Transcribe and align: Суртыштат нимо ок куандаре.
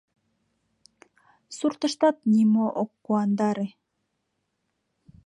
Суртыштат 1.57 2.17
нимо 2.33 2.65
ок 2.81 2.91
куандаре. 3.05 3.67